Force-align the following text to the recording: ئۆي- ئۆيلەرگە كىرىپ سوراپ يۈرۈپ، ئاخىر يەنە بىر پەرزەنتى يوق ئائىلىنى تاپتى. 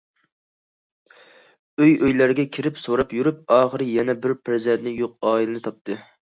ئۆي- 1.81 1.99
ئۆيلەرگە 2.07 2.47
كىرىپ 2.57 2.81
سوراپ 2.85 3.15
يۈرۈپ، 3.19 3.55
ئاخىر 3.59 3.87
يەنە 3.93 4.19
بىر 4.27 4.37
پەرزەنتى 4.45 4.99
يوق 5.05 5.17
ئائىلىنى 5.33 5.67
تاپتى. 5.71 6.03